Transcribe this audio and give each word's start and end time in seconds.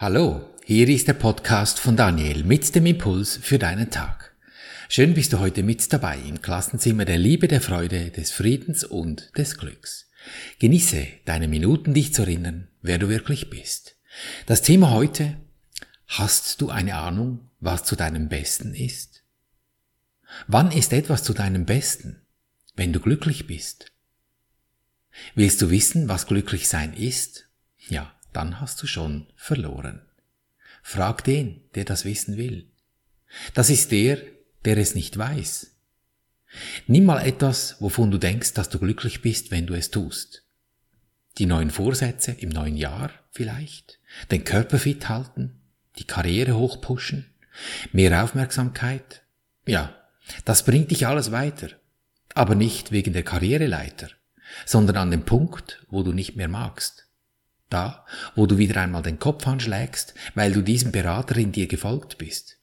Hallo, 0.00 0.48
hier 0.64 0.88
ist 0.88 1.08
der 1.08 1.12
Podcast 1.12 1.78
von 1.78 1.94
Daniel 1.94 2.42
mit 2.42 2.74
dem 2.74 2.86
Impuls 2.86 3.36
für 3.36 3.58
deinen 3.58 3.90
Tag. 3.90 4.34
Schön 4.88 5.12
bist 5.12 5.34
du 5.34 5.40
heute 5.40 5.62
mit 5.62 5.92
dabei 5.92 6.18
im 6.26 6.40
Klassenzimmer 6.40 7.04
der 7.04 7.18
Liebe, 7.18 7.48
der 7.48 7.60
Freude, 7.60 8.10
des 8.10 8.30
Friedens 8.30 8.82
und 8.82 9.30
des 9.36 9.58
Glücks. 9.58 10.08
Genieße 10.58 11.06
deine 11.26 11.48
Minuten, 11.48 11.92
dich 11.92 12.14
zu 12.14 12.22
erinnern, 12.22 12.68
wer 12.80 12.96
du 12.96 13.10
wirklich 13.10 13.50
bist. 13.50 13.98
Das 14.46 14.62
Thema 14.62 14.90
heute, 14.90 15.36
hast 16.06 16.62
du 16.62 16.70
eine 16.70 16.94
Ahnung, 16.94 17.50
was 17.60 17.84
zu 17.84 17.94
deinem 17.94 18.30
Besten 18.30 18.74
ist? 18.74 19.22
Wann 20.46 20.72
ist 20.72 20.94
etwas 20.94 21.24
zu 21.24 21.34
deinem 21.34 21.66
Besten? 21.66 22.22
Wenn 22.74 22.94
du 22.94 23.00
glücklich 23.00 23.46
bist. 23.46 23.92
Willst 25.34 25.60
du 25.60 25.68
wissen, 25.68 26.08
was 26.08 26.26
glücklich 26.26 26.68
sein 26.68 26.94
ist? 26.94 27.50
Ja, 27.90 28.14
dann 28.32 28.60
hast 28.60 28.82
du 28.82 28.86
schon 28.86 29.26
verloren. 29.36 30.02
Frag 30.82 31.24
den, 31.24 31.62
der 31.74 31.84
das 31.84 32.04
wissen 32.04 32.36
will. 32.36 32.68
Das 33.54 33.70
ist 33.70 33.92
der, 33.92 34.18
der 34.64 34.78
es 34.78 34.94
nicht 34.94 35.16
weiß. 35.16 35.76
Nimm 36.86 37.04
mal 37.04 37.24
etwas, 37.24 37.76
wovon 37.80 38.10
du 38.10 38.18
denkst, 38.18 38.54
dass 38.54 38.68
du 38.68 38.78
glücklich 38.78 39.22
bist, 39.22 39.50
wenn 39.50 39.66
du 39.66 39.74
es 39.74 39.90
tust. 39.90 40.44
Die 41.38 41.46
neuen 41.46 41.70
Vorsätze 41.70 42.32
im 42.32 42.48
neuen 42.48 42.76
Jahr 42.76 43.10
vielleicht, 43.30 44.00
den 44.30 44.44
Körper 44.44 44.78
fit 44.78 45.08
halten, 45.08 45.60
die 45.98 46.04
Karriere 46.04 46.56
hochpushen, 46.56 47.32
mehr 47.92 48.24
Aufmerksamkeit. 48.24 49.22
Ja, 49.66 49.94
das 50.44 50.64
bringt 50.64 50.90
dich 50.90 51.06
alles 51.06 51.30
weiter. 51.30 51.68
Aber 52.34 52.54
nicht 52.54 52.92
wegen 52.92 53.12
der 53.12 53.22
Karriereleiter, 53.22 54.08
sondern 54.64 54.96
an 54.96 55.10
dem 55.10 55.24
Punkt, 55.24 55.84
wo 55.88 56.02
du 56.02 56.12
nicht 56.12 56.36
mehr 56.36 56.48
magst. 56.48 57.08
Da, 57.70 58.04
wo 58.34 58.46
du 58.46 58.58
wieder 58.58 58.80
einmal 58.80 59.02
den 59.02 59.18
Kopf 59.18 59.46
anschlägst, 59.46 60.14
weil 60.34 60.52
du 60.52 60.60
diesem 60.60 60.92
Berater 60.92 61.36
in 61.36 61.52
dir 61.52 61.68
gefolgt 61.68 62.18
bist, 62.18 62.58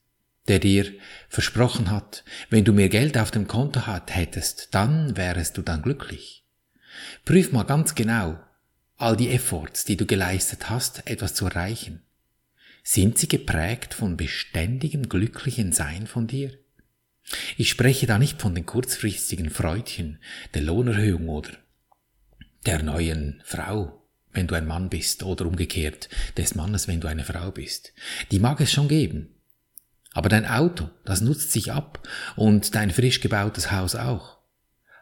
der 0.46 0.58
dir 0.58 0.92
versprochen 1.28 1.90
hat, 1.90 2.24
wenn 2.50 2.64
du 2.64 2.72
mehr 2.72 2.90
Geld 2.90 3.18
auf 3.18 3.30
dem 3.30 3.48
Konto 3.48 3.80
hättest, 4.06 4.74
dann 4.74 5.16
wärest 5.16 5.56
du 5.56 5.62
dann 5.62 5.82
glücklich. 5.82 6.44
Prüf 7.24 7.52
mal 7.52 7.64
ganz 7.64 7.94
genau 7.94 8.38
all 8.96 9.16
die 9.16 9.30
Efforts, 9.30 9.84
die 9.84 9.96
du 9.96 10.06
geleistet 10.06 10.68
hast, 10.68 11.08
etwas 11.08 11.34
zu 11.34 11.46
erreichen. 11.46 12.02
Sind 12.82 13.18
sie 13.18 13.28
geprägt 13.28 13.94
von 13.94 14.16
beständigem 14.16 15.08
glücklichen 15.08 15.72
Sein 15.72 16.06
von 16.06 16.26
dir? 16.26 16.58
Ich 17.56 17.68
spreche 17.68 18.06
da 18.06 18.18
nicht 18.18 18.40
von 18.40 18.54
den 18.54 18.66
kurzfristigen 18.66 19.50
Freudchen, 19.50 20.18
der 20.54 20.62
Lohnerhöhung 20.62 21.28
oder 21.28 21.50
der 22.66 22.82
neuen 22.82 23.42
Frau, 23.44 23.97
wenn 24.38 24.46
du 24.46 24.54
ein 24.54 24.68
Mann 24.68 24.88
bist 24.88 25.24
oder 25.24 25.46
umgekehrt 25.46 26.08
des 26.36 26.54
Mannes, 26.54 26.86
wenn 26.86 27.00
du 27.00 27.08
eine 27.08 27.24
Frau 27.24 27.50
bist. 27.50 27.92
Die 28.30 28.38
mag 28.38 28.60
es 28.60 28.70
schon 28.70 28.86
geben. 28.86 29.34
Aber 30.12 30.28
dein 30.28 30.46
Auto, 30.46 30.88
das 31.04 31.20
nutzt 31.20 31.50
sich 31.50 31.72
ab 31.72 32.06
und 32.36 32.76
dein 32.76 32.92
frisch 32.92 33.20
gebautes 33.20 33.72
Haus 33.72 33.96
auch. 33.96 34.38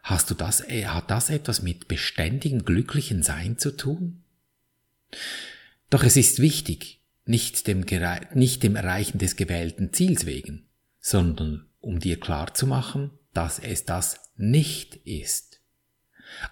Hast 0.03 0.31
du 0.31 0.34
das, 0.34 0.62
äh, 0.62 0.87
hat 0.87 1.11
das 1.11 1.29
etwas 1.29 1.61
mit 1.61 1.87
beständigem 1.87 2.64
glücklichen 2.64 3.23
Sein 3.23 3.59
zu 3.59 3.77
tun? 3.77 4.23
Doch 5.91 6.03
es 6.03 6.17
ist 6.17 6.41
wichtig, 6.41 7.03
nicht 7.27 7.67
dem, 7.67 7.84
nicht 8.33 8.62
dem 8.62 8.75
Erreichen 8.75 9.19
des 9.19 9.37
gewählten 9.37 9.92
Ziels 9.92 10.25
wegen, 10.25 10.67
sondern 10.98 11.67
um 11.81 12.01
dir 12.01 12.19
klar 12.19 12.55
zu 12.55 12.67
machen, 12.67 13.11
dass 13.34 13.59
es 13.59 13.84
das 13.84 14.19
nicht 14.37 14.97
ist. 15.05 15.61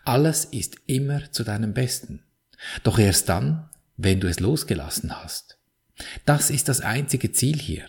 Alles 0.05 0.45
ist 0.45 0.77
immer 0.87 1.33
zu 1.33 1.45
deinem 1.45 1.73
Besten. 1.73 2.25
Doch 2.83 2.98
erst 2.98 3.29
dann, 3.29 3.69
wenn 3.97 4.20
du 4.20 4.29
es 4.29 4.41
losgelassen 4.41 5.15
hast. 5.23 5.59
Das 6.25 6.51
ist 6.51 6.69
das 6.69 6.81
einzige 6.81 7.33
Ziel 7.33 7.59
hier. 7.59 7.84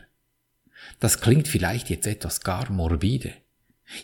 Das 1.00 1.20
klingt 1.20 1.48
vielleicht 1.48 1.90
jetzt 1.90 2.08
etwas 2.08 2.42
gar 2.42 2.72
morbide. 2.72 3.34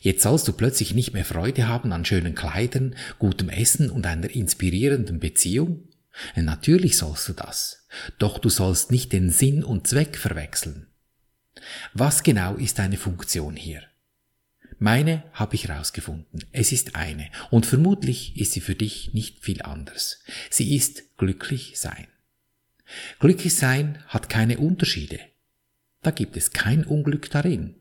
Jetzt 0.02 0.24
sollst 0.24 0.48
du 0.48 0.54
plötzlich 0.54 0.94
nicht 0.94 1.14
mehr 1.14 1.26
Freude 1.26 1.68
haben 1.68 1.92
an 1.92 2.06
schönen 2.06 2.36
Kleidern, 2.36 2.96
gutem 3.20 3.50
Essen 3.50 3.90
und 3.90 4.06
einer 4.06 4.30
inspirierenden 4.30 5.20
Beziehung? 5.20 5.88
Natürlich 6.36 6.98
sollst 6.98 7.28
du 7.30 7.34
das. 7.34 7.88
Doch 8.20 8.38
du 8.38 8.50
sollst 8.50 8.92
nicht 8.92 9.12
den 9.14 9.30
Sinn 9.30 9.64
und 9.64 9.88
Zweck 9.88 10.18
verwechseln. 10.18 10.88
Was 11.94 12.24
genau 12.24 12.56
ist 12.56 12.80
deine 12.80 12.98
Funktion 12.98 13.56
hier? 13.56 13.84
Meine 14.82 15.24
habe 15.34 15.54
ich 15.54 15.70
rausgefunden. 15.70 16.44
Es 16.52 16.72
ist 16.72 16.96
eine. 16.96 17.30
Und 17.52 17.68
vermutlich 17.68 18.36
ist 18.36 18.54
sie 18.54 18.62
für 18.62 18.74
dich 18.74 19.14
nicht 19.14 19.38
viel 19.40 19.62
anders. 19.62 20.24
Sie 20.50 20.76
ist 20.76 21.16
glücklich 21.18 21.74
sein. 21.76 22.08
Glücklich 23.20 23.54
sein 23.54 24.04
hat 24.08 24.28
keine 24.28 24.58
Unterschiede. 24.58 25.20
Da 26.02 26.10
gibt 26.10 26.36
es 26.36 26.50
kein 26.50 26.84
Unglück 26.84 27.30
darin. 27.30 27.76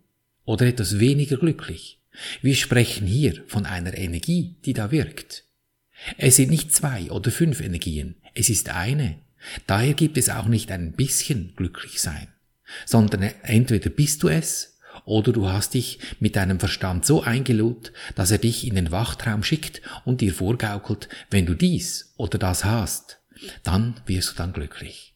Oder 0.44 0.66
etwas 0.66 0.99
weniger 0.99 1.38
glücklich. 1.38 2.03
Wir 2.43 2.55
sprechen 2.55 3.06
hier 3.06 3.44
von 3.47 3.65
einer 3.65 3.97
Energie, 3.97 4.56
die 4.67 4.75
da 4.75 4.91
wirkt. 4.91 5.44
Es 6.19 6.37
sind 6.37 6.50
nicht 6.50 6.75
zwei 6.75 7.11
oder 7.11 7.31
fünf 7.31 7.62
Energien. 7.62 8.17
Es 8.34 8.50
ist 8.50 8.69
eine. 8.69 9.22
Daher 9.67 9.94
gibt 9.94 10.19
es 10.19 10.28
auch 10.28 10.49
nicht 10.49 10.71
ein 10.71 10.93
bisschen 10.93 11.55
glücklich 11.56 11.99
sein, 11.99 12.28
sondern 12.84 13.22
entweder 13.22 13.88
bist 13.88 14.22
du 14.22 14.28
es 14.28 14.77
oder 15.04 15.32
du 15.32 15.48
hast 15.48 15.74
dich 15.74 15.98
mit 16.20 16.36
deinem 16.36 16.60
Verstand 16.60 17.06
so 17.06 17.22
eingelullt, 17.22 17.92
dass 18.14 18.30
er 18.30 18.38
dich 18.38 18.66
in 18.66 18.74
den 18.74 18.90
Wachtraum 18.90 19.42
schickt 19.42 19.82
und 20.04 20.20
dir 20.20 20.34
vorgaukelt, 20.34 21.08
wenn 21.30 21.46
du 21.46 21.54
dies 21.54 22.14
oder 22.16 22.38
das 22.38 22.64
hast, 22.64 23.20
dann 23.62 24.00
wirst 24.06 24.32
du 24.32 24.36
dann 24.36 24.52
glücklich. 24.52 25.14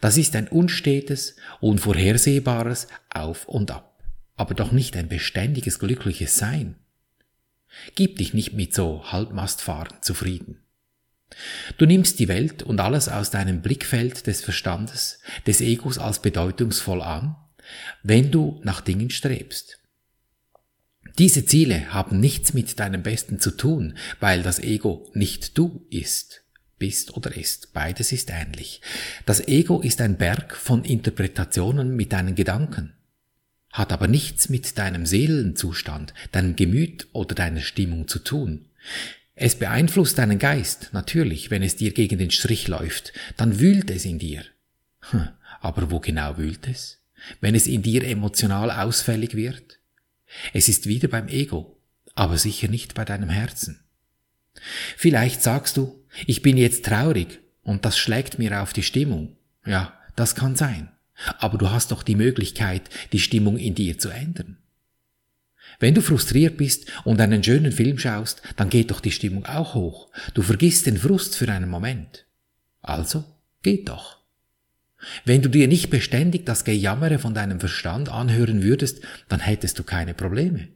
Das 0.00 0.16
ist 0.16 0.34
ein 0.36 0.48
unstetes, 0.48 1.36
unvorhersehbares 1.60 2.88
Auf 3.10 3.46
und 3.46 3.70
Ab, 3.70 4.02
aber 4.36 4.54
doch 4.54 4.72
nicht 4.72 4.96
ein 4.96 5.08
beständiges 5.08 5.78
glückliches 5.78 6.38
Sein. 6.38 6.76
Gib 7.94 8.16
dich 8.16 8.32
nicht 8.32 8.54
mit 8.54 8.74
so 8.74 9.12
Halbmastfahren 9.12 10.00
zufrieden. 10.00 10.62
Du 11.76 11.84
nimmst 11.84 12.18
die 12.20 12.28
Welt 12.28 12.62
und 12.62 12.80
alles 12.80 13.08
aus 13.08 13.30
deinem 13.30 13.60
Blickfeld 13.60 14.26
des 14.26 14.40
Verstandes, 14.40 15.20
des 15.46 15.60
Egos 15.60 15.98
als 15.98 16.22
bedeutungsvoll 16.22 17.02
an 17.02 17.36
wenn 18.02 18.30
du 18.30 18.60
nach 18.64 18.80
Dingen 18.80 19.10
strebst. 19.10 19.78
Diese 21.18 21.46
Ziele 21.46 21.94
haben 21.94 22.20
nichts 22.20 22.52
mit 22.52 22.78
deinem 22.78 23.02
Besten 23.02 23.40
zu 23.40 23.50
tun, 23.50 23.96
weil 24.20 24.42
das 24.42 24.58
Ego 24.58 25.10
nicht 25.14 25.56
du 25.56 25.86
ist, 25.90 26.42
bist 26.78 27.16
oder 27.16 27.34
ist. 27.34 27.72
Beides 27.72 28.12
ist 28.12 28.30
ähnlich. 28.30 28.82
Das 29.24 29.48
Ego 29.48 29.80
ist 29.80 30.00
ein 30.02 30.18
Berg 30.18 30.54
von 30.54 30.84
Interpretationen 30.84 31.96
mit 31.96 32.12
deinen 32.12 32.34
Gedanken, 32.34 32.92
hat 33.72 33.92
aber 33.92 34.08
nichts 34.08 34.50
mit 34.50 34.76
deinem 34.76 35.06
Seelenzustand, 35.06 36.12
deinem 36.32 36.54
Gemüt 36.54 37.08
oder 37.12 37.34
deiner 37.34 37.62
Stimmung 37.62 38.08
zu 38.08 38.18
tun. 38.18 38.66
Es 39.34 39.54
beeinflusst 39.54 40.18
deinen 40.18 40.38
Geist, 40.38 40.90
natürlich, 40.92 41.50
wenn 41.50 41.62
es 41.62 41.76
dir 41.76 41.92
gegen 41.92 42.18
den 42.18 42.30
Strich 42.30 42.68
läuft, 42.68 43.12
dann 43.36 43.58
wühlt 43.58 43.90
es 43.90 44.04
in 44.04 44.18
dir. 44.18 44.44
Hm, 45.10 45.28
aber 45.60 45.90
wo 45.90 46.00
genau 46.00 46.36
wühlt 46.38 46.66
es? 46.68 46.98
Wenn 47.40 47.54
es 47.54 47.66
in 47.66 47.82
dir 47.82 48.04
emotional 48.04 48.70
ausfällig 48.70 49.34
wird? 49.34 49.78
Es 50.52 50.68
ist 50.68 50.86
wieder 50.86 51.08
beim 51.08 51.28
Ego, 51.28 51.78
aber 52.14 52.38
sicher 52.38 52.68
nicht 52.68 52.94
bei 52.94 53.04
deinem 53.04 53.28
Herzen. 53.28 53.80
Vielleicht 54.96 55.42
sagst 55.42 55.76
du, 55.76 56.04
ich 56.26 56.42
bin 56.42 56.56
jetzt 56.56 56.84
traurig 56.84 57.40
und 57.62 57.84
das 57.84 57.98
schlägt 57.98 58.38
mir 58.38 58.62
auf 58.62 58.72
die 58.72 58.82
Stimmung. 58.82 59.36
Ja, 59.64 59.98
das 60.14 60.34
kann 60.34 60.56
sein. 60.56 60.90
Aber 61.38 61.58
du 61.58 61.70
hast 61.70 61.92
doch 61.92 62.02
die 62.02 62.14
Möglichkeit, 62.14 62.90
die 63.12 63.18
Stimmung 63.18 63.56
in 63.56 63.74
dir 63.74 63.98
zu 63.98 64.10
ändern. 64.10 64.58
Wenn 65.78 65.94
du 65.94 66.00
frustriert 66.00 66.56
bist 66.56 66.86
und 67.04 67.20
einen 67.20 67.42
schönen 67.42 67.72
Film 67.72 67.98
schaust, 67.98 68.42
dann 68.56 68.70
geht 68.70 68.90
doch 68.90 69.00
die 69.00 69.10
Stimmung 69.10 69.44
auch 69.46 69.74
hoch. 69.74 70.08
Du 70.34 70.42
vergisst 70.42 70.86
den 70.86 70.96
Frust 70.96 71.36
für 71.36 71.50
einen 71.50 71.68
Moment. 71.68 72.26
Also, 72.80 73.24
geht 73.62 73.88
doch. 73.88 74.15
Wenn 75.24 75.42
du 75.42 75.48
dir 75.48 75.68
nicht 75.68 75.90
beständig 75.90 76.46
das 76.46 76.64
Gejammere 76.64 77.18
von 77.18 77.34
deinem 77.34 77.60
Verstand 77.60 78.08
anhören 78.08 78.62
würdest, 78.62 79.02
dann 79.28 79.40
hättest 79.40 79.78
du 79.78 79.84
keine 79.84 80.14
Probleme. 80.14 80.68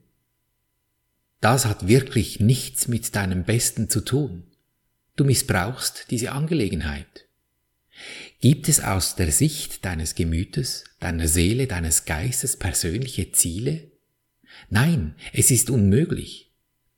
Das 1.41 1.65
hat 1.65 1.89
wirklich 1.89 2.41
nichts 2.41 2.87
mit 2.89 3.15
deinem 3.17 3.45
Besten 3.45 3.89
zu 3.89 4.03
tun. 4.03 4.45
Du 5.17 5.25
missbrauchst 5.25 6.07
diese 6.11 6.33
Angelegenheit. 6.33 7.27
Gibt 8.41 8.69
es 8.69 8.81
aus 8.81 9.17
der 9.17 9.33
Sicht 9.33 9.85
deines 9.85 10.15
Gemütes, 10.15 10.85
deiner 11.01 11.29
Seele, 11.29 11.67
deines 11.67 12.05
Geistes 12.05 12.57
persönliche 12.57 13.33
Ziele? 13.33 13.91
Nein, 14.69 15.15
es 15.33 15.51
ist 15.51 15.71
unmöglich. 15.71 16.51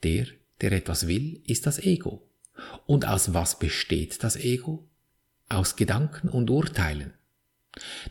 Der, 0.02 0.26
der 0.60 0.72
etwas 0.72 1.06
will, 1.08 1.42
ist 1.46 1.66
das 1.66 1.78
Ego. 1.78 2.28
Und 2.86 3.06
aus 3.06 3.34
was 3.34 3.58
besteht 3.58 4.22
das 4.22 4.36
Ego? 4.36 4.88
Aus 5.48 5.76
Gedanken 5.76 6.28
und 6.28 6.50
Urteilen. 6.50 7.12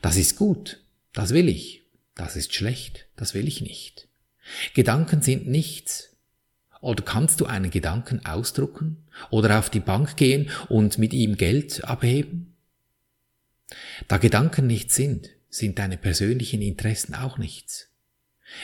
Das 0.01 0.17
ist 0.17 0.35
gut, 0.35 0.81
das 1.13 1.33
will 1.33 1.47
ich. 1.47 1.83
Das 2.15 2.35
ist 2.35 2.53
schlecht, 2.53 3.07
das 3.15 3.33
will 3.33 3.47
ich 3.47 3.61
nicht. 3.61 4.07
Gedanken 4.73 5.21
sind 5.21 5.47
nichts. 5.47 6.09
Oder 6.81 7.03
kannst 7.03 7.39
du 7.39 7.45
einen 7.45 7.69
Gedanken 7.69 8.25
ausdrucken 8.25 9.05
oder 9.29 9.59
auf 9.59 9.69
die 9.69 9.79
Bank 9.79 10.17
gehen 10.17 10.49
und 10.67 10.97
mit 10.97 11.13
ihm 11.13 11.37
Geld 11.37 11.83
abheben? 11.85 12.55
Da 14.07 14.17
Gedanken 14.17 14.67
nichts 14.67 14.95
sind, 14.95 15.29
sind 15.49 15.79
deine 15.79 15.97
persönlichen 15.97 16.61
Interessen 16.61 17.13
auch 17.13 17.37
nichts. 17.37 17.89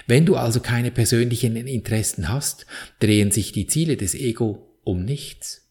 Wenn 0.07 0.25
du 0.25 0.35
also 0.35 0.59
keine 0.59 0.91
persönlichen 0.91 1.55
Interessen 1.55 2.27
hast, 2.27 2.65
drehen 3.00 3.31
sich 3.31 3.51
die 3.51 3.67
Ziele 3.67 3.97
des 3.97 4.15
Ego 4.15 4.75
um 4.83 5.05
nichts. 5.05 5.69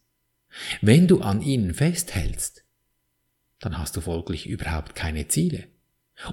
Wenn 0.81 1.07
du 1.07 1.21
an 1.21 1.43
ihnen 1.43 1.75
festhältst, 1.75 2.65
dann 3.67 3.79
hast 3.79 3.97
du 3.97 4.01
folglich 4.01 4.47
überhaupt 4.47 4.95
keine 4.95 5.27
Ziele. 5.27 5.65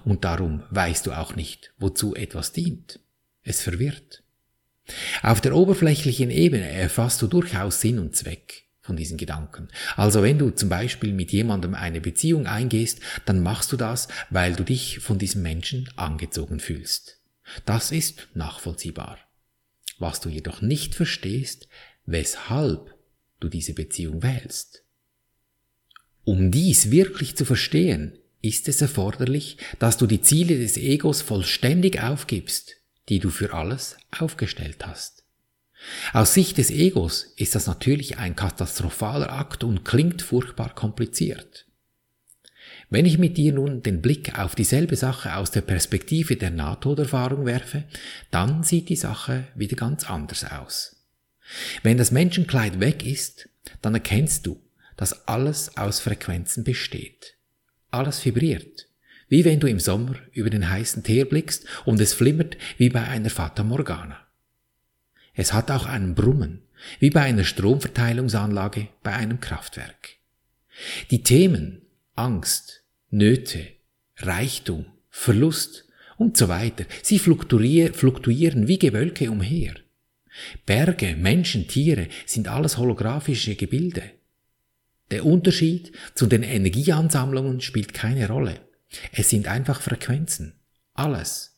Und 0.06 0.24
darum 0.24 0.62
weißt 0.70 1.08
du 1.08 1.14
auch 1.14 1.36
nicht, 1.36 1.74
wozu 1.80 2.16
etwas 2.16 2.54
dient. 2.54 3.00
Es 3.42 3.60
verwirrt. 3.62 4.22
Auf 5.24 5.42
der 5.42 5.56
oberflächlichen 5.56 6.30
Ebene 6.30 6.70
erfasst 6.70 7.22
du 7.24 7.28
durchaus 7.28 7.82
Sinn 7.82 7.98
und 7.98 8.16
Zweck 8.16 8.66
von 8.82 8.98
diesen 8.98 9.18
Gedanken. 9.18 9.70
Also 9.96 10.22
wenn 10.22 10.38
du 10.38 10.52
zum 10.52 10.70
Beispiel 10.70 11.12
mit 11.12 11.32
jemandem 11.32 11.74
eine 11.74 12.02
Beziehung 12.02 12.46
eingehst, 12.46 13.00
dann 13.26 13.42
machst 13.42 13.72
du 13.72 13.78
das, 13.78 14.10
weil 14.30 14.54
du 14.54 14.64
dich 14.64 15.00
von 15.00 15.18
diesem 15.18 15.42
Menschen 15.42 15.90
angezogen 15.96 16.60
fühlst. 16.60 17.20
Das 17.66 17.92
ist 17.92 18.28
nachvollziehbar. 18.36 19.18
Was 19.98 20.22
du 20.22 20.30
jedoch 20.30 20.62
nicht 20.62 20.94
verstehst, 20.94 21.68
weshalb 22.06 22.94
du 23.40 23.50
diese 23.50 23.74
Beziehung 23.74 24.22
wählst. 24.22 24.83
Um 26.26 26.52
dies 26.52 26.92
wirklich 26.92 27.36
zu 27.36 27.46
verstehen, 27.46 28.18
ist 28.42 28.68
es 28.68 28.82
erforderlich, 28.82 29.58
dass 29.80 29.98
du 29.98 30.06
die 30.08 30.22
Ziele 30.22 30.58
des 30.58 30.78
Egos 30.78 31.22
vollständig 31.22 32.02
aufgibst, 32.02 32.76
die 33.10 33.20
du 33.20 33.30
für 33.30 33.54
alles 33.54 33.98
aufgestellt 34.12 34.86
hast. 34.86 35.24
Aus 36.14 36.34
Sicht 36.34 36.58
des 36.58 36.70
Egos 36.70 37.34
ist 37.36 37.56
das 37.56 37.68
natürlich 37.68 38.18
ein 38.18 38.36
katastrophaler 38.36 39.32
Akt 39.32 39.64
und 39.64 39.84
klingt 39.84 40.22
furchtbar 40.22 40.74
kompliziert. 40.74 41.66
Wenn 42.90 43.06
ich 43.06 43.18
mit 43.18 43.38
dir 43.38 43.54
nun 43.54 43.82
den 43.82 44.02
Blick 44.02 44.38
auf 44.38 44.56
dieselbe 44.56 44.96
Sache 44.96 45.36
aus 45.36 45.52
der 45.52 45.62
Perspektive 45.62 46.36
der 46.36 46.52
Nahtoderfahrung 46.52 47.46
werfe, 47.46 47.84
dann 48.32 48.64
sieht 48.64 48.90
die 48.90 48.96
Sache 48.96 49.48
wieder 49.56 49.76
ganz 49.76 50.10
anders 50.10 50.46
aus. 50.46 50.96
Wenn 51.82 51.98
das 51.98 52.12
Menschenkleid 52.12 52.80
weg 52.80 53.06
ist, 53.06 53.50
dann 53.82 53.94
erkennst 53.94 54.46
du, 54.46 54.62
dass 54.98 55.28
alles 55.28 55.78
aus 55.78 56.00
Frequenzen 56.00 56.64
besteht. 56.64 57.38
Alles 57.92 58.24
vibriert, 58.26 58.88
wie 59.28 59.46
wenn 59.46 59.60
du 59.60 59.68
im 59.68 59.80
Sommer 59.80 60.16
über 60.32 60.50
den 60.50 60.70
heißen 60.70 61.04
Teer 61.04 61.26
blickst 61.26 61.66
und 61.86 62.00
es 62.00 62.14
flimmert 62.14 62.58
wie 62.78 62.90
bei 62.90 63.04
einer 63.04 63.30
Fata 63.30 63.64
Morgana. 63.64 64.20
Es 65.34 65.54
hat 65.54 65.72
auch 65.72 65.86
einen 65.86 66.16
Brummen, 66.16 66.62
wie 67.00 67.10
bei 67.10 67.22
einer 67.22 67.44
Stromverteilungsanlage 67.44 68.88
bei 69.02 69.14
einem 69.14 69.40
Kraftwerk. 69.40 70.18
Die 71.12 71.24
Themen 71.24 71.82
Angst, 72.16 72.84
Nöte, 73.10 73.68
Reichtum, 74.18 74.86
Verlust 75.10 75.88
und 76.18 76.38
so 76.38 76.48
weiter, 76.48 76.86
sie 77.02 77.20
fluktuieren 77.20 78.68
wie 78.68 78.80
Gewölke 78.80 79.32
umher. 79.32 79.76
Berge, 80.66 81.16
Menschen, 81.16 81.68
Tiere 81.68 82.08
sind 82.26 82.48
alles 82.48 82.78
holographische 82.78 83.56
Gebilde. 83.56 84.04
Der 85.14 85.28
Unterschied 85.28 85.92
zu 86.16 86.26
den 86.26 86.42
Energieansammlungen 86.42 87.62
spielt 87.62 87.94
keine 87.94 88.28
Rolle. 88.28 88.62
Es 89.12 89.30
sind 89.30 89.48
einfach 89.48 89.80
Frequenzen. 89.80 90.56
Alles. 90.96 91.56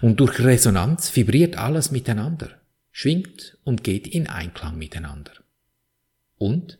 Und 0.00 0.18
durch 0.18 0.40
Resonanz 0.40 1.14
vibriert 1.14 1.58
alles 1.58 1.90
miteinander, 1.90 2.58
schwingt 2.92 3.58
und 3.64 3.84
geht 3.84 4.06
in 4.06 4.28
Einklang 4.28 4.78
miteinander. 4.78 5.32
Und? 6.38 6.78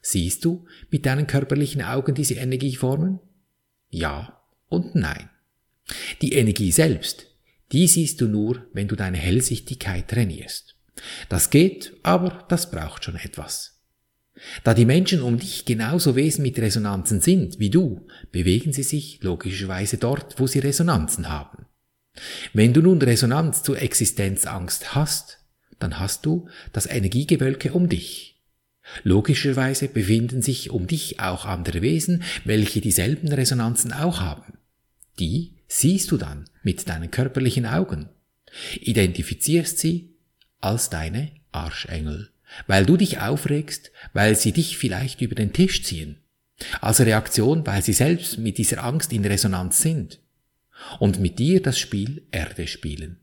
Siehst 0.00 0.44
du 0.44 0.64
mit 0.90 1.06
deinen 1.06 1.26
körperlichen 1.26 1.82
Augen 1.82 2.14
diese 2.14 2.34
Energieformen? 2.34 3.18
Ja 3.90 4.40
und 4.68 4.94
nein. 4.94 5.28
Die 6.22 6.34
Energie 6.34 6.70
selbst, 6.70 7.26
die 7.72 7.88
siehst 7.88 8.20
du 8.20 8.28
nur, 8.28 8.64
wenn 8.72 8.86
du 8.86 8.94
deine 8.94 9.18
Hellsichtigkeit 9.18 10.06
trainierst. 10.06 10.76
Das 11.28 11.50
geht, 11.50 11.94
aber 12.04 12.46
das 12.48 12.70
braucht 12.70 13.02
schon 13.02 13.16
etwas. 13.16 13.77
Da 14.64 14.74
die 14.74 14.84
Menschen 14.84 15.22
um 15.22 15.38
dich 15.38 15.64
genauso 15.64 16.16
Wesen 16.16 16.42
mit 16.42 16.58
Resonanzen 16.58 17.20
sind 17.20 17.58
wie 17.58 17.70
du, 17.70 18.06
bewegen 18.30 18.72
sie 18.72 18.82
sich 18.82 19.22
logischerweise 19.22 19.98
dort, 19.98 20.38
wo 20.38 20.46
sie 20.46 20.60
Resonanzen 20.60 21.28
haben. 21.28 21.66
Wenn 22.52 22.72
du 22.72 22.82
nun 22.82 23.00
Resonanz 23.00 23.62
zu 23.62 23.74
Existenzangst 23.74 24.94
hast, 24.94 25.38
dann 25.78 25.98
hast 25.98 26.26
du 26.26 26.48
das 26.72 26.86
Energiegewölke 26.86 27.72
um 27.72 27.88
dich. 27.88 28.40
Logischerweise 29.02 29.88
befinden 29.88 30.42
sich 30.42 30.70
um 30.70 30.86
dich 30.86 31.20
auch 31.20 31.44
andere 31.44 31.82
Wesen, 31.82 32.22
welche 32.44 32.80
dieselben 32.80 33.30
Resonanzen 33.30 33.92
auch 33.92 34.20
haben. 34.20 34.54
Die 35.18 35.54
siehst 35.68 36.10
du 36.10 36.16
dann 36.16 36.48
mit 36.62 36.88
deinen 36.88 37.10
körperlichen 37.10 37.66
Augen, 37.66 38.08
identifizierst 38.80 39.78
sie 39.78 40.14
als 40.60 40.90
deine 40.90 41.30
Arschengel 41.52 42.30
weil 42.66 42.86
du 42.86 42.96
dich 42.96 43.20
aufregst, 43.20 43.92
weil 44.12 44.36
sie 44.36 44.52
dich 44.52 44.78
vielleicht 44.78 45.20
über 45.20 45.34
den 45.34 45.52
Tisch 45.52 45.82
ziehen. 45.84 46.18
Als 46.80 47.00
Reaktion, 47.00 47.66
weil 47.66 47.82
sie 47.82 47.92
selbst 47.92 48.38
mit 48.38 48.58
dieser 48.58 48.82
Angst 48.82 49.12
in 49.12 49.24
Resonanz 49.24 49.80
sind. 49.80 50.20
Und 50.98 51.20
mit 51.20 51.38
dir 51.38 51.62
das 51.62 51.78
Spiel 51.78 52.26
Erde 52.30 52.66
spielen. 52.66 53.18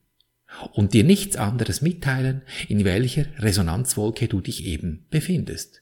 Und 0.71 0.93
dir 0.93 1.03
nichts 1.03 1.35
anderes 1.35 1.81
mitteilen, 1.81 2.43
in 2.69 2.85
welcher 2.85 3.25
Resonanzwolke 3.39 4.27
du 4.27 4.41
dich 4.41 4.65
eben 4.65 5.05
befindest. 5.09 5.81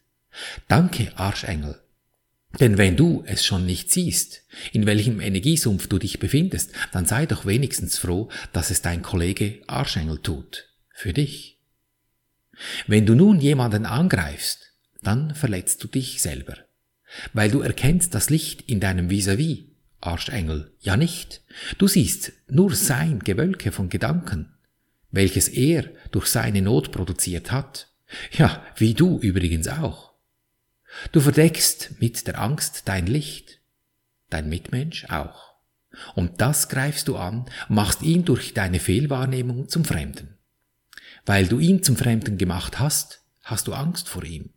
Danke, 0.68 1.12
Arschengel. 1.16 1.80
Denn 2.60 2.78
wenn 2.78 2.96
du 2.96 3.24
es 3.26 3.44
schon 3.46 3.66
nicht 3.66 3.92
siehst, 3.92 4.44
in 4.74 4.86
welchem 4.86 5.20
Energiesumpf 5.20 5.88
du 5.88 5.98
dich 5.98 6.20
befindest, 6.20 6.72
dann 6.92 7.06
sei 7.06 7.26
doch 7.26 7.46
wenigstens 7.46 7.98
froh, 7.98 8.30
dass 8.52 8.70
es 8.70 8.82
dein 8.82 9.02
Kollege 9.02 9.62
Arschengel 9.68 10.20
tut. 10.20 10.70
Für 10.94 11.14
dich. 11.14 11.53
Wenn 12.88 13.06
du 13.06 13.16
nun 13.16 13.40
jemanden 13.40 13.86
angreifst, 13.86 14.74
dann 15.02 15.36
verletzt 15.36 15.84
du 15.84 15.88
dich 15.88 16.22
selber, 16.22 16.58
weil 17.34 17.52
du 17.52 17.62
erkennst 17.62 18.14
das 18.14 18.30
Licht 18.30 18.62
in 18.64 18.80
deinem 18.80 19.10
Vis-à-vis, 19.10 19.66
Arschengel, 20.02 20.74
ja 20.80 20.98
nicht. 20.98 21.42
Du 21.78 21.88
siehst 21.88 22.34
nur 22.50 22.76
sein 22.76 23.20
Gewölke 23.20 23.72
von 23.72 23.90
Gedanken, 23.90 24.54
welches 25.12 25.48
er 25.48 25.90
durch 26.12 26.28
seine 26.28 26.62
Not 26.62 26.92
produziert 26.92 27.52
hat. 27.52 27.90
Ja, 28.32 28.64
wie 28.76 28.94
du 28.94 29.20
übrigens 29.20 29.68
auch. 29.68 30.14
Du 31.12 31.22
verdeckst 31.22 32.00
mit 32.00 32.28
der 32.28 32.40
Angst 32.40 32.84
dein 32.86 33.08
Licht, 33.08 33.62
dein 34.30 34.50
Mitmensch 34.50 35.06
auch. 35.10 35.54
Und 36.16 36.42
das 36.42 36.70
greifst 36.70 37.08
du 37.08 37.16
an, 37.18 37.46
machst 37.70 38.02
ihn 38.02 38.26
durch 38.26 38.54
deine 38.54 38.80
Fehlwahrnehmung 38.80 39.70
zum 39.70 39.86
Fremden. 39.86 40.38
Weil 41.26 41.48
du 41.48 41.60
ihn 41.60 41.84
zum 41.84 41.96
Fremden 41.96 42.38
gemacht 42.38 42.80
hast, 42.80 43.22
hast 43.44 43.68
du 43.68 43.74
Angst 43.74 44.10
vor 44.10 44.24
ihm. 44.24 44.50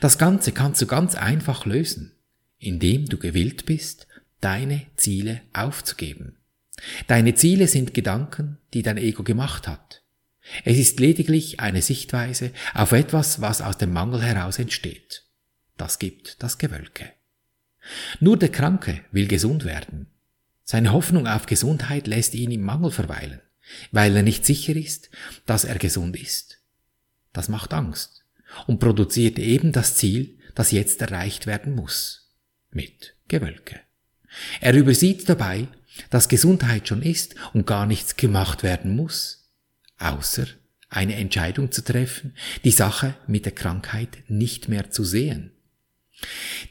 Das 0.00 0.18
Ganze 0.18 0.52
kannst 0.52 0.80
du 0.82 0.86
ganz 0.86 1.14
einfach 1.14 1.66
lösen, 1.66 2.12
indem 2.58 3.06
du 3.06 3.18
gewillt 3.18 3.66
bist, 3.66 4.06
deine 4.40 4.86
Ziele 4.96 5.40
aufzugeben. 5.52 6.36
Deine 7.06 7.34
Ziele 7.34 7.66
sind 7.66 7.94
Gedanken, 7.94 8.58
die 8.72 8.82
dein 8.82 8.98
Ego 8.98 9.22
gemacht 9.22 9.66
hat. 9.66 10.02
Es 10.64 10.78
ist 10.78 11.00
lediglich 11.00 11.60
eine 11.60 11.82
Sichtweise 11.82 12.52
auf 12.72 12.92
etwas, 12.92 13.40
was 13.40 13.60
aus 13.60 13.76
dem 13.76 13.92
Mangel 13.92 14.22
heraus 14.22 14.58
entsteht. 14.58 15.24
Das 15.76 15.98
gibt 15.98 16.42
das 16.42 16.58
Gewölke. 16.58 17.12
Nur 18.20 18.38
der 18.38 18.50
Kranke 18.50 19.00
will 19.12 19.28
gesund 19.28 19.64
werden. 19.64 20.06
Seine 20.64 20.92
Hoffnung 20.92 21.26
auf 21.26 21.46
Gesundheit 21.46 22.06
lässt 22.06 22.34
ihn 22.34 22.50
im 22.50 22.62
Mangel 22.62 22.90
verweilen 22.90 23.40
weil 23.92 24.16
er 24.16 24.22
nicht 24.22 24.44
sicher 24.44 24.76
ist, 24.76 25.10
dass 25.46 25.64
er 25.64 25.78
gesund 25.78 26.16
ist. 26.16 26.58
Das 27.32 27.48
macht 27.48 27.72
Angst 27.72 28.24
und 28.66 28.80
produziert 28.80 29.38
eben 29.38 29.72
das 29.72 29.96
Ziel, 29.96 30.38
das 30.54 30.70
jetzt 30.72 31.00
erreicht 31.02 31.46
werden 31.46 31.74
muss, 31.74 32.32
mit 32.70 33.14
Gewölke. 33.28 33.80
Er 34.60 34.74
übersieht 34.74 35.28
dabei, 35.28 35.68
dass 36.10 36.28
Gesundheit 36.28 36.88
schon 36.88 37.02
ist 37.02 37.34
und 37.52 37.66
gar 37.66 37.86
nichts 37.86 38.16
gemacht 38.16 38.62
werden 38.62 38.94
muss, 38.94 39.50
außer 39.98 40.46
eine 40.88 41.16
Entscheidung 41.16 41.70
zu 41.70 41.82
treffen, 41.82 42.34
die 42.64 42.70
Sache 42.70 43.14
mit 43.26 43.44
der 43.44 43.52
Krankheit 43.52 44.18
nicht 44.28 44.68
mehr 44.68 44.90
zu 44.90 45.04
sehen. 45.04 45.52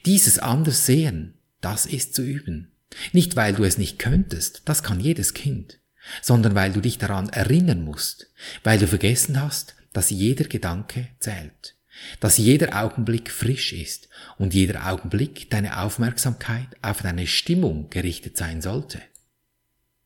Dieses 0.05 0.39
anders 0.39 0.85
sehen, 0.85 1.35
das 1.61 1.85
ist 1.85 2.15
zu 2.15 2.23
üben. 2.23 2.71
Nicht 3.11 3.35
weil 3.35 3.53
du 3.53 3.63
es 3.63 3.77
nicht 3.77 3.99
könntest, 3.99 4.63
das 4.65 4.81
kann 4.81 4.99
jedes 4.99 5.33
Kind 5.33 5.79
sondern 6.21 6.55
weil 6.55 6.71
du 6.71 6.81
dich 6.81 6.97
daran 6.97 7.29
erinnern 7.29 7.83
musst, 7.83 8.31
weil 8.63 8.79
du 8.79 8.87
vergessen 8.87 9.41
hast, 9.41 9.75
dass 9.93 10.09
jeder 10.09 10.45
Gedanke 10.45 11.07
zählt, 11.19 11.75
dass 12.19 12.37
jeder 12.37 12.81
Augenblick 12.83 13.31
frisch 13.31 13.73
ist 13.73 14.09
und 14.37 14.53
jeder 14.53 14.87
Augenblick 14.87 15.49
deine 15.49 15.79
Aufmerksamkeit 15.79 16.67
auf 16.81 17.01
deine 17.01 17.27
Stimmung 17.27 17.89
gerichtet 17.89 18.37
sein 18.37 18.61
sollte. 18.61 19.01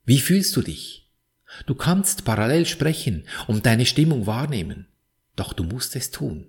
Wie 0.06 0.20
fühlst 0.20 0.56
du 0.56 0.62
dich? 0.62 1.10
Du 1.66 1.76
kannst 1.76 2.24
parallel 2.24 2.66
sprechen 2.66 3.26
und 3.48 3.66
deine 3.66 3.86
Stimmung 3.86 4.26
wahrnehmen, 4.26 4.88
doch 5.36 5.54
du 5.54 5.64
musst 5.64 5.96
es 5.96 6.12
tun, 6.12 6.48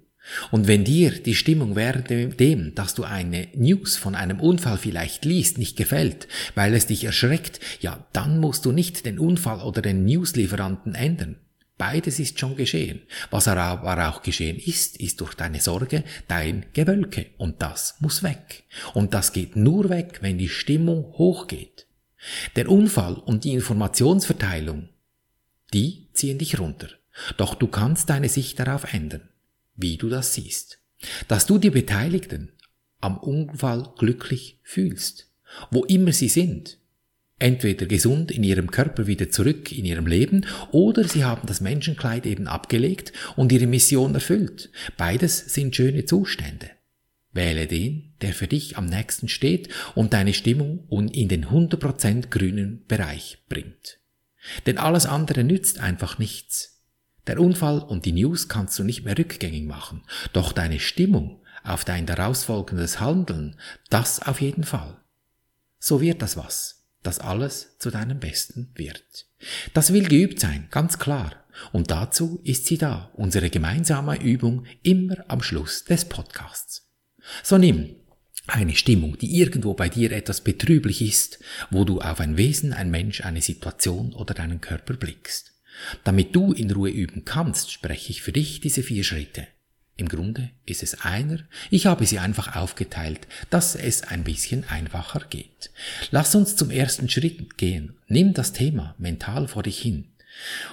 Und 0.50 0.68
wenn 0.68 0.84
dir 0.84 1.10
die 1.10 1.34
Stimmung 1.34 1.74
während 1.76 2.08
dem, 2.10 2.74
dass 2.74 2.94
du 2.94 3.04
eine 3.04 3.48
News 3.54 3.96
von 3.96 4.14
einem 4.14 4.40
Unfall 4.40 4.78
vielleicht 4.78 5.24
liest, 5.24 5.58
nicht 5.58 5.76
gefällt, 5.76 6.28
weil 6.54 6.74
es 6.74 6.86
dich 6.86 7.04
erschreckt, 7.04 7.60
ja, 7.80 8.06
dann 8.12 8.38
musst 8.38 8.64
du 8.64 8.72
nicht 8.72 9.04
den 9.04 9.18
Unfall 9.18 9.60
oder 9.60 9.82
den 9.82 10.04
Newslieferanten 10.04 10.94
ändern. 10.94 11.36
Beides 11.76 12.20
ist 12.20 12.38
schon 12.38 12.56
geschehen. 12.56 13.02
Was 13.30 13.48
aber 13.48 14.08
auch 14.08 14.22
geschehen 14.22 14.58
ist, 14.58 14.98
ist 14.98 15.20
durch 15.20 15.34
deine 15.34 15.60
Sorge 15.60 16.04
dein 16.28 16.66
Gewölke. 16.72 17.26
Und 17.38 17.60
das 17.60 17.96
muss 17.98 18.22
weg. 18.22 18.64
Und 18.94 19.14
das 19.14 19.32
geht 19.32 19.56
nur 19.56 19.88
weg, 19.88 20.18
wenn 20.20 20.38
die 20.38 20.48
Stimmung 20.48 21.12
hochgeht. 21.18 21.86
Der 22.54 22.70
Unfall 22.70 23.14
und 23.14 23.42
die 23.42 23.54
Informationsverteilung, 23.54 24.90
die 25.72 26.08
ziehen 26.12 26.38
dich 26.38 26.60
runter. 26.60 26.88
Doch 27.36 27.56
du 27.56 27.66
kannst 27.66 28.08
deine 28.10 28.28
Sicht 28.28 28.60
darauf 28.60 28.92
ändern 28.94 29.28
wie 29.76 29.96
du 29.96 30.08
das 30.08 30.34
siehst. 30.34 30.78
Dass 31.28 31.46
du 31.46 31.58
die 31.58 31.70
Beteiligten 31.70 32.52
am 33.00 33.18
Unfall 33.18 33.92
glücklich 33.98 34.60
fühlst, 34.62 35.30
wo 35.70 35.84
immer 35.84 36.12
sie 36.12 36.28
sind. 36.28 36.78
Entweder 37.38 37.86
gesund 37.86 38.30
in 38.30 38.44
ihrem 38.44 38.70
Körper 38.70 39.08
wieder 39.08 39.28
zurück 39.28 39.72
in 39.72 39.84
ihrem 39.84 40.06
Leben 40.06 40.46
oder 40.70 41.02
sie 41.02 41.24
haben 41.24 41.46
das 41.46 41.60
Menschenkleid 41.60 42.24
eben 42.24 42.46
abgelegt 42.46 43.12
und 43.34 43.50
ihre 43.50 43.66
Mission 43.66 44.14
erfüllt. 44.14 44.70
Beides 44.96 45.52
sind 45.52 45.74
schöne 45.74 46.04
Zustände. 46.04 46.70
Wähle 47.32 47.66
den, 47.66 48.12
der 48.20 48.32
für 48.32 48.46
dich 48.46 48.76
am 48.76 48.86
nächsten 48.86 49.28
steht 49.28 49.70
und 49.96 50.12
deine 50.12 50.34
Stimmung 50.34 50.86
in 51.12 51.28
den 51.28 51.46
100% 51.46 52.28
grünen 52.28 52.84
Bereich 52.86 53.38
bringt. 53.48 53.98
Denn 54.66 54.78
alles 54.78 55.06
andere 55.06 55.42
nützt 55.42 55.80
einfach 55.80 56.18
nichts. 56.18 56.71
Der 57.26 57.40
Unfall 57.40 57.78
und 57.78 58.04
die 58.04 58.12
News 58.12 58.48
kannst 58.48 58.78
du 58.78 58.84
nicht 58.84 59.04
mehr 59.04 59.16
rückgängig 59.16 59.64
machen, 59.64 60.02
doch 60.32 60.52
deine 60.52 60.80
Stimmung 60.80 61.40
auf 61.64 61.84
dein 61.84 62.06
daraus 62.06 62.44
folgendes 62.44 63.00
Handeln, 63.00 63.56
das 63.90 64.20
auf 64.20 64.40
jeden 64.40 64.64
Fall. 64.64 65.00
So 65.78 66.00
wird 66.00 66.22
das 66.22 66.36
was, 66.36 66.84
das 67.02 67.20
alles 67.20 67.78
zu 67.78 67.90
deinem 67.90 68.18
Besten 68.18 68.70
wird. 68.74 69.26
Das 69.74 69.92
will 69.92 70.08
geübt 70.08 70.40
sein, 70.40 70.68
ganz 70.70 70.98
klar. 70.98 71.44
Und 71.72 71.90
dazu 71.90 72.40
ist 72.44 72.66
sie 72.66 72.78
da, 72.78 73.10
unsere 73.14 73.50
gemeinsame 73.50 74.20
Übung, 74.20 74.64
immer 74.82 75.16
am 75.28 75.42
Schluss 75.42 75.84
des 75.84 76.06
Podcasts. 76.06 76.88
So 77.42 77.58
nimm 77.58 77.96
eine 78.46 78.74
Stimmung, 78.74 79.18
die 79.18 79.38
irgendwo 79.38 79.74
bei 79.74 79.88
dir 79.88 80.10
etwas 80.12 80.40
betrüblich 80.40 81.02
ist, 81.02 81.38
wo 81.70 81.84
du 81.84 82.00
auf 82.00 82.18
ein 82.20 82.36
Wesen, 82.36 82.72
ein 82.72 82.90
Mensch, 82.90 83.24
eine 83.24 83.42
Situation 83.42 84.12
oder 84.14 84.34
deinen 84.34 84.60
Körper 84.60 84.94
blickst. 84.94 85.51
Damit 86.04 86.34
du 86.34 86.52
in 86.52 86.70
Ruhe 86.70 86.90
üben 86.90 87.24
kannst, 87.24 87.72
spreche 87.72 88.10
ich 88.10 88.22
für 88.22 88.32
dich 88.32 88.60
diese 88.60 88.82
vier 88.82 89.04
Schritte. 89.04 89.46
Im 89.96 90.08
Grunde 90.08 90.50
ist 90.64 90.82
es 90.82 91.02
einer, 91.02 91.40
ich 91.70 91.86
habe 91.86 92.06
sie 92.06 92.18
einfach 92.18 92.56
aufgeteilt, 92.56 93.26
dass 93.50 93.74
es 93.74 94.02
ein 94.02 94.24
bisschen 94.24 94.64
einfacher 94.68 95.20
geht. 95.28 95.70
Lass 96.10 96.34
uns 96.34 96.56
zum 96.56 96.70
ersten 96.70 97.08
Schritt 97.08 97.58
gehen. 97.58 97.98
Nimm 98.06 98.32
das 98.32 98.52
Thema 98.52 98.94
mental 98.98 99.48
vor 99.48 99.62
dich 99.62 99.80
hin 99.80 100.08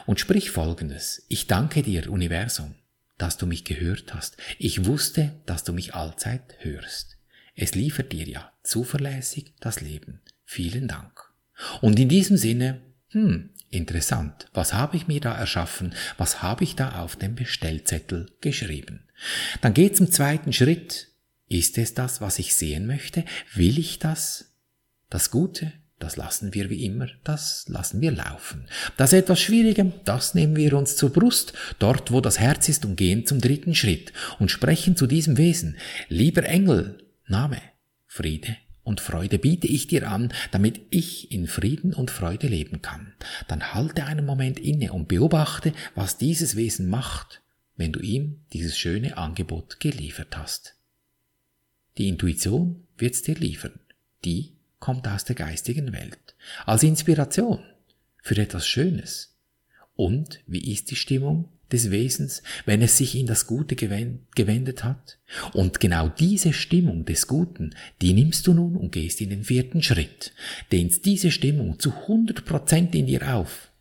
und 0.05 0.19
sprich 0.19 0.51
folgendes. 0.51 1.25
Ich 1.27 1.47
danke 1.47 1.83
dir, 1.83 2.09
Universum, 2.09 2.75
dass 3.17 3.37
du 3.37 3.45
mich 3.45 3.65
gehört 3.65 4.13
hast. 4.13 4.37
Ich 4.57 4.85
wusste, 4.85 5.33
dass 5.45 5.63
du 5.63 5.73
mich 5.73 5.95
allzeit 5.95 6.55
hörst. 6.59 7.17
Es 7.55 7.75
liefert 7.75 8.13
dir 8.13 8.27
ja 8.27 8.53
zuverlässig 8.63 9.53
das 9.59 9.81
Leben. 9.81 10.21
Vielen 10.45 10.87
Dank. 10.87 11.11
Und 11.81 11.99
in 11.99 12.07
diesem 12.07 12.37
Sinne, 12.37 12.81
hm, 13.09 13.49
Interessant. 13.69 14.47
Was 14.53 14.73
habe 14.73 14.97
ich 14.97 15.07
mir 15.07 15.21
da 15.21 15.35
erschaffen? 15.35 15.93
Was 16.17 16.41
habe 16.41 16.63
ich 16.63 16.75
da 16.75 16.99
auf 16.99 17.15
dem 17.15 17.35
Bestellzettel 17.35 18.31
geschrieben? 18.41 19.07
Dann 19.61 19.73
geht 19.73 19.95
zum 19.95 20.11
zweiten 20.11 20.53
Schritt. 20.53 21.07
Ist 21.47 21.77
es 21.77 21.93
das, 21.93 22.21
was 22.21 22.39
ich 22.39 22.55
sehen 22.55 22.87
möchte? 22.87 23.25
Will 23.53 23.77
ich 23.77 23.99
das? 23.99 24.53
Das 25.09 25.31
Gute, 25.31 25.73
das 25.97 26.15
lassen 26.15 26.53
wir 26.53 26.69
wie 26.69 26.85
immer, 26.85 27.07
das 27.23 27.65
lassen 27.67 28.01
wir 28.01 28.11
laufen. 28.11 28.67
Das 28.97 29.13
etwas 29.13 29.39
Schwierige, 29.41 29.91
das 30.05 30.35
nehmen 30.35 30.55
wir 30.55 30.73
uns 30.73 30.95
zur 30.95 31.11
Brust, 31.11 31.53
dort 31.79 32.11
wo 32.11 32.21
das 32.21 32.39
Herz 32.39 32.69
ist 32.69 32.85
und 32.85 32.95
gehen 32.95 33.25
zum 33.25 33.41
dritten 33.41 33.75
Schritt 33.75 34.13
und 34.39 34.51
sprechen 34.51 34.95
zu 34.95 35.07
diesem 35.07 35.37
Wesen. 35.37 35.77
Lieber 36.07 36.43
Engel, 36.43 37.03
Name, 37.27 37.61
Friede 38.05 38.57
und 38.89 39.01
Freude 39.01 39.37
biete 39.37 39.67
ich 39.67 39.85
dir 39.85 40.09
an, 40.09 40.33
damit 40.49 40.81
ich 40.89 41.31
in 41.31 41.45
Frieden 41.45 41.93
und 41.93 42.09
Freude 42.09 42.47
leben 42.47 42.81
kann. 42.81 43.13
Dann 43.47 43.75
halte 43.75 44.05
einen 44.05 44.25
Moment 44.25 44.59
inne 44.59 44.91
und 44.93 45.07
beobachte, 45.07 45.73
was 45.93 46.17
dieses 46.17 46.55
Wesen 46.55 46.89
macht, 46.89 47.43
wenn 47.77 47.91
du 47.91 47.99
ihm 47.99 48.41
dieses 48.51 48.79
schöne 48.79 49.15
Angebot 49.15 49.79
geliefert 49.79 50.35
hast. 50.35 50.75
Die 51.99 52.07
Intuition 52.07 52.87
wird's 52.97 53.21
dir 53.21 53.35
liefern. 53.35 53.79
Die 54.25 54.53
kommt 54.79 55.07
aus 55.07 55.23
der 55.23 55.35
geistigen 55.35 55.93
Welt. 55.93 56.35
Als 56.65 56.81
Inspiration 56.81 57.63
für 58.23 58.37
etwas 58.37 58.67
Schönes. 58.67 59.37
Und 59.95 60.39
wie 60.47 60.73
ist 60.73 60.89
die 60.89 60.95
Stimmung? 60.95 61.49
Des 61.71 61.91
Wesens, 61.91 62.43
wenn 62.65 62.81
es 62.81 62.97
sich 62.97 63.15
in 63.15 63.27
das 63.27 63.47
Gute 63.47 63.75
gewendet 63.75 64.83
hat? 64.83 65.19
Und 65.53 65.79
genau 65.79 66.09
diese 66.09 66.53
Stimmung 66.53 67.05
des 67.05 67.27
Guten, 67.27 67.75
die 68.01 68.13
nimmst 68.13 68.47
du 68.47 68.53
nun 68.53 68.75
und 68.75 68.91
gehst 68.91 69.21
in 69.21 69.29
den 69.29 69.43
vierten 69.43 69.81
Schritt, 69.81 70.33
dehnst 70.71 71.05
diese 71.05 71.31
Stimmung 71.31 71.79
zu 71.79 71.91
100 71.91 72.45
Prozent 72.45 72.95
in 72.95 73.07
dir 73.07 73.35
auf. 73.35 73.71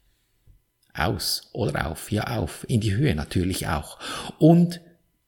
Aus 0.94 1.50
oder 1.52 1.88
auf, 1.90 2.10
ja 2.10 2.36
auf, 2.38 2.66
in 2.68 2.80
die 2.80 2.94
Höhe 2.94 3.14
natürlich 3.14 3.68
auch. 3.68 3.98
Und 4.38 4.80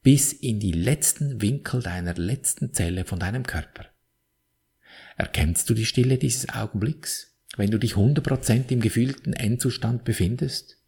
bis 0.03 0.33
in 0.33 0.59
die 0.61 0.73
letzten 0.73 1.43
Winkel 1.43 1.83
deiner 1.83 2.15
letzten 2.15 2.73
Zelle 2.73 3.05
von 3.05 3.19
deinem 3.19 3.47
Körper. 3.47 3.87
Erkennst 5.17 5.69
du 5.69 5.75
die 5.75 5.85
Stille 5.85 6.17
dieses 6.17 6.49
Augenblicks, 6.49 7.37
wenn 7.57 7.71
du 7.71 7.79
dich 7.79 7.95
100% 7.95 8.71
im 8.71 8.81
gefühlten 8.81 9.35
Endzustand 9.35 10.05
befindest? 10.05 10.80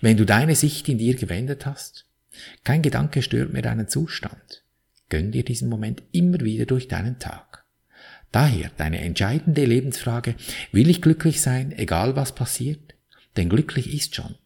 Wenn 0.00 0.16
du 0.16 0.24
deine 0.24 0.54
Sicht 0.54 0.88
in 0.88 0.98
dir 0.98 1.14
gewendet 1.14 1.66
hast, 1.66 2.06
kein 2.64 2.82
Gedanke 2.82 3.22
stört 3.22 3.52
mehr 3.52 3.62
deinen 3.62 3.88
Zustand. 3.88 4.64
Gönn 5.08 5.32
dir 5.32 5.44
diesen 5.44 5.68
Moment 5.68 6.02
immer 6.12 6.40
wieder 6.40 6.66
durch 6.66 6.88
deinen 6.88 7.18
Tag. 7.18 7.64
Daher 8.30 8.70
deine 8.78 9.00
entscheidende 9.00 9.64
Lebensfrage, 9.64 10.34
will 10.72 10.88
ich 10.88 11.02
glücklich 11.02 11.42
sein, 11.42 11.72
egal 11.72 12.16
was 12.16 12.34
passiert? 12.34 12.94
Denn 13.36 13.50
glücklich 13.50 13.92
ist 13.92 14.14
schon. 14.14 14.36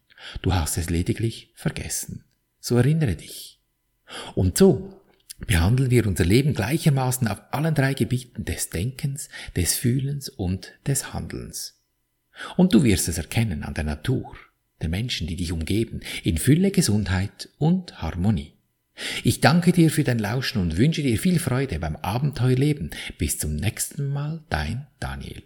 Du 0.43 0.55
hast 0.55 0.77
es 0.77 0.91
lediglich 0.91 1.53
vergessen. 1.55 2.25
So 2.59 2.77
erinnere 2.77 3.15
dich. 3.15 3.61
Und 4.35 4.59
so 4.59 5.01
behandeln 5.39 5.91
wir 5.91 6.07
unser 6.07 6.25
Leben 6.25 6.55
gleichermaßen 6.55 7.29
auf 7.29 7.41
allen 7.53 7.75
drei 7.75 7.95
Gebieten 7.95 8.45
des 8.45 8.71
Denkens, 8.71 9.29
des 9.55 9.75
Fühlens 9.75 10.29
und 10.29 10.73
des 10.87 11.13
Handelns. 11.13 11.81
Und 12.57 12.75
du 12.75 12.83
wirst 12.83 13.09
es 13.09 13.19
erkennen 13.19 13.63
an 13.63 13.75
der 13.75 13.85
Natur 13.85 14.35
der 14.83 14.89
Menschen, 14.89 15.27
die 15.27 15.37
dich 15.37 15.53
umgeben, 15.53 16.01
in 16.23 16.39
Fülle, 16.39 16.71
Gesundheit 16.71 17.49
und 17.59 18.01
Harmonie. 18.03 18.53
Ich 19.25 19.41
danke 19.41 19.73
dir 19.73 19.91
für 19.91 20.05
dein 20.05 20.19
Lauschen 20.19 20.61
und 20.61 20.79
wünsche 20.79 21.03
dir 21.03 21.19
viel 21.19 21.39
Freude 21.39 21.79
beim 21.79 21.97
Abenteuerleben. 21.97 22.91
Bis 23.19 23.39
zum 23.39 23.57
nächsten 23.57 24.09
Mal, 24.09 24.43
dein 24.49 24.87
Daniel. 25.01 25.43